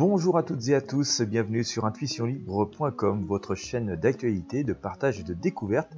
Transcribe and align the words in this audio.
Bonjour 0.00 0.38
à 0.38 0.42
toutes 0.42 0.66
et 0.68 0.74
à 0.74 0.80
tous, 0.80 1.20
bienvenue 1.20 1.62
sur 1.62 1.84
intuitionlibre.com, 1.84 3.26
votre 3.26 3.54
chaîne 3.54 3.96
d'actualité, 3.96 4.64
de 4.64 4.72
partage 4.72 5.20
et 5.20 5.24
de 5.24 5.34
découverte. 5.34 5.92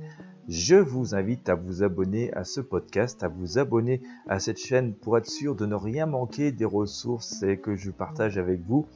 Je 0.48 0.74
vous 0.74 1.14
invite 1.14 1.48
à 1.48 1.54
vous 1.54 1.84
abonner 1.84 2.32
à 2.34 2.42
ce 2.42 2.60
podcast, 2.60 3.22
à 3.22 3.28
vous 3.28 3.58
abonner 3.58 4.02
à 4.28 4.40
cette 4.40 4.58
chaîne 4.58 4.92
pour 4.92 5.16
être 5.16 5.28
sûr 5.30 5.54
de 5.54 5.66
ne 5.66 5.76
rien 5.76 6.06
manquer 6.06 6.50
des 6.50 6.64
ressources 6.64 7.44
que 7.62 7.76
je 7.76 7.92
partage 7.92 8.38
avec 8.38 8.60
vous. 8.66 8.86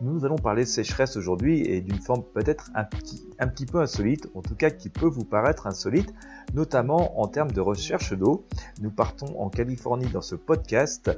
Nous 0.00 0.24
allons 0.24 0.36
parler 0.36 0.64
sécheresse 0.64 1.16
aujourd'hui 1.18 1.60
et 1.66 1.82
d'une 1.82 1.98
forme 2.00 2.22
peut-être 2.22 2.70
un 2.74 2.84
petit, 2.84 3.66
peu 3.66 3.80
insolite, 3.80 4.28
en 4.34 4.40
tout 4.40 4.54
cas 4.54 4.70
qui 4.70 4.88
peut 4.88 5.06
vous 5.06 5.24
paraître 5.24 5.66
insolite, 5.66 6.14
notamment 6.54 7.20
en 7.20 7.28
termes 7.28 7.50
de 7.50 7.60
recherche 7.60 8.14
d'eau. 8.14 8.46
Nous 8.80 8.90
partons 8.90 9.38
en 9.38 9.50
Californie 9.50 10.08
dans 10.08 10.22
ce 10.22 10.34
podcast, 10.34 11.10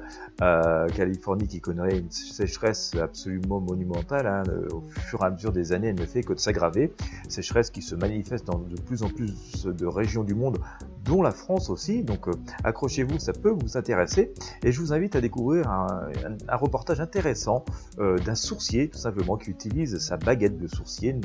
euh, 0.42 0.88
Californie 0.88 1.46
qui 1.46 1.60
connaît 1.60 1.98
une 1.98 2.10
sécheresse 2.10 2.96
absolument 2.96 3.60
monumentale, 3.60 4.26
hein, 4.26 4.42
au 4.72 4.82
fur 4.90 5.22
et 5.22 5.26
à 5.26 5.30
mesure 5.30 5.52
des 5.52 5.72
années 5.72 5.88
elle 5.88 6.00
ne 6.00 6.06
fait 6.06 6.24
que 6.24 6.32
de 6.32 6.40
s'aggraver, 6.40 6.92
sécheresse 7.28 7.70
qui 7.70 7.82
se 7.82 7.94
manifeste 7.94 8.46
dans 8.46 8.58
de 8.58 8.80
plus 8.80 9.04
en 9.04 9.08
plus 9.08 9.67
de 9.72 9.86
régions 9.86 10.24
du 10.24 10.34
monde, 10.34 10.58
dont 11.04 11.22
la 11.22 11.30
France 11.30 11.70
aussi. 11.70 12.02
Donc 12.02 12.28
euh, 12.28 12.32
accrochez-vous, 12.64 13.18
ça 13.18 13.32
peut 13.32 13.50
vous 13.50 13.76
intéresser. 13.76 14.32
Et 14.62 14.72
je 14.72 14.80
vous 14.80 14.92
invite 14.92 15.16
à 15.16 15.20
découvrir 15.20 15.68
un, 15.68 16.10
reportage 16.52 17.00
intéressant 17.00 17.64
euh, 17.98 18.18
d'un 18.18 18.34
sourcier, 18.34 18.88
tout 18.88 18.98
simplement, 18.98 19.36
qui 19.36 19.50
utilise 19.50 19.98
sa 19.98 20.16
baguette 20.16 20.58
de 20.58 20.66
sourcier 20.66 21.16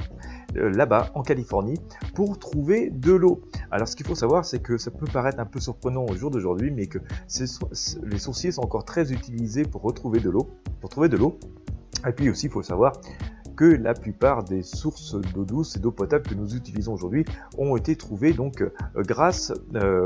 euh, 0.58 0.70
là-bas 0.70 1.12
en 1.16 1.24
Californie 1.24 1.80
pour 2.16 2.40
trouver 2.40 2.90
de 2.90 3.14
l'eau. 3.14 3.42
Alors 3.72 3.88
ce 3.88 3.96
qu'il 3.96 4.06
faut 4.06 4.16
savoir, 4.16 4.46
c'est 4.46 4.60
que 4.60 4.78
ça 4.78 4.92
peut 4.92 5.08
paraître 5.12 5.40
un 5.40 5.46
peu 5.46 5.60
surprenant 5.60 6.06
au 6.06 6.16
jour 6.16 6.32
d'aujourd'hui, 6.32 6.72
mais 6.72 6.88
que 6.88 7.00
les 8.04 8.20
sourciers 8.20 8.52
sont 8.52 8.62
encore 8.62 8.86
très 8.86 9.12
utilisés 9.12 9.64
pour 9.64 9.82
retrouver 9.82 10.20
de 10.20 10.30
l'eau, 10.30 10.50
pour 10.80 10.90
trouver 10.90 11.10
de 11.10 11.18
l'eau. 11.18 11.38
Et 12.08 12.12
puis 12.12 12.30
aussi, 12.30 12.48
il 12.48 12.52
faut 12.52 12.64
savoir 12.64 12.94
que 13.56 13.66
la 13.66 13.94
plupart 13.94 14.44
des 14.44 14.64
sources 14.64 15.16
d'eau 15.34 15.46
douce 15.46 15.76
et 15.76 15.80
d'eau 15.80 15.92
potable 15.92 16.28
que 16.28 16.36
nous 16.36 16.56
utilisons 16.56 16.94
aujourd'hui 16.94 17.26
ont 17.58 17.76
été 17.76 17.96
trouvées 17.96 18.34
donc 18.34 18.62
euh, 18.62 18.72
grâce 18.96 19.54
euh, 19.76 20.04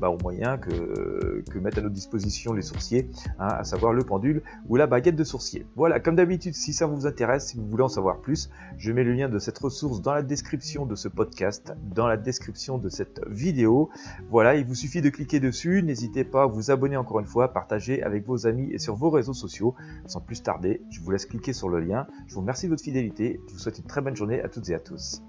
bah, 0.00 0.10
aux 0.10 0.18
moyens 0.18 0.58
que, 0.60 1.42
que, 1.50 1.58
mettent 1.58 1.78
à 1.78 1.82
notre 1.82 1.94
disposition 1.94 2.52
les 2.52 2.62
sourciers, 2.62 3.08
hein, 3.38 3.48
à 3.48 3.64
savoir 3.64 3.92
le 3.92 4.02
pendule 4.02 4.42
ou 4.68 4.76
la 4.76 4.86
baguette 4.86 5.16
de 5.16 5.24
sourcier. 5.24 5.66
Voilà, 5.76 6.00
comme 6.00 6.16
d'habitude, 6.16 6.54
si 6.54 6.72
ça 6.72 6.86
vous 6.86 7.06
intéresse, 7.06 7.48
si 7.48 7.56
vous 7.56 7.66
voulez 7.66 7.82
en 7.82 7.88
savoir 7.88 8.18
plus, 8.18 8.50
je 8.78 8.92
mets 8.92 9.04
le 9.04 9.12
lien 9.12 9.28
de 9.28 9.38
cette 9.38 9.58
ressource 9.58 10.00
dans 10.00 10.14
la 10.14 10.22
description 10.22 10.86
de 10.86 10.94
ce 10.94 11.08
podcast, 11.08 11.74
dans 11.94 12.06
la 12.06 12.16
description 12.16 12.78
de 12.78 12.88
cette 12.88 13.20
vidéo. 13.28 13.90
Voilà, 14.30 14.56
il 14.56 14.64
vous 14.64 14.74
suffit 14.74 15.02
de 15.02 15.10
cliquer 15.10 15.40
dessus. 15.40 15.82
N'hésitez 15.82 16.24
pas 16.24 16.44
à 16.44 16.46
vous 16.46 16.70
abonner 16.70 16.96
encore 16.96 17.20
une 17.20 17.26
fois, 17.26 17.52
partager 17.52 18.02
avec 18.02 18.26
vos 18.26 18.46
amis 18.46 18.70
et 18.72 18.78
sur 18.78 18.94
vos 18.94 19.10
réseaux 19.10 19.34
sociaux. 19.34 19.74
Sans 20.06 20.20
plus 20.20 20.42
tarder, 20.42 20.80
je 20.90 21.00
vous 21.00 21.10
laisse 21.10 21.26
cliquer 21.26 21.52
sur 21.52 21.68
le 21.68 21.80
lien. 21.80 22.06
Je 22.26 22.34
vous 22.34 22.40
remercie 22.40 22.66
de 22.66 22.70
votre 22.70 22.79
fidélité. 22.82 23.40
Je 23.48 23.52
vous 23.52 23.58
souhaite 23.58 23.78
une 23.78 23.86
très 23.86 24.00
bonne 24.00 24.16
journée 24.16 24.42
à 24.42 24.48
toutes 24.48 24.68
et 24.68 24.74
à 24.74 24.80
tous. 24.80 25.22